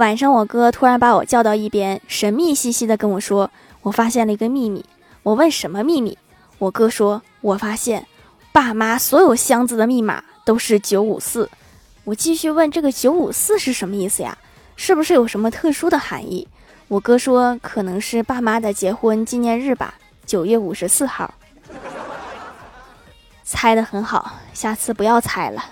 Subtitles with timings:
[0.00, 3.50] 晚上我哥突然把我叫到一边神秘兮兮的跟我说
[3.82, 4.82] 我发现了一个秘密
[5.22, 6.16] 我问什么秘密
[6.56, 8.06] 我哥说我发现
[8.50, 11.50] 爸妈所有箱子的密码都是九五四。
[12.04, 14.38] 我继续问这个九五四是什么意思呀？
[14.74, 16.48] 是不是有什么特殊的含义？
[16.88, 19.92] 我哥说可能是爸妈的结婚纪念日吧
[20.24, 21.34] 九月五十四号。
[23.44, 25.62] 猜的很好下次不要猜了。